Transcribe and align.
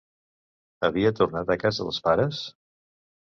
Havia 0.87 1.11
tornat 1.19 1.53
a 1.55 1.59
casa 1.65 1.87
dels 1.87 2.01
pares? 2.09 2.41